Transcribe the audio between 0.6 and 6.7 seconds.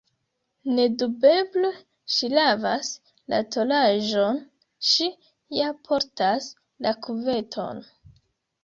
Nedubeble ŝi lavas la tolaĵon, ŝi ja portas